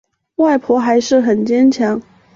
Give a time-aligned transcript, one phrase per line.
[0.37, 2.01] 外婆还是很坚强